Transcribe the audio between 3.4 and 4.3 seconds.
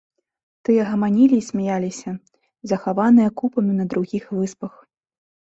купамі на другіх